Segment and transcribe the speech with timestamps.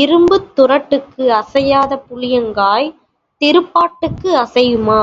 [0.00, 2.88] இரும்புத் துறட்டுக்கு அசையாத புளியங்காய்
[3.40, 5.02] திருப்பாட்டுக்கு அசையுமா?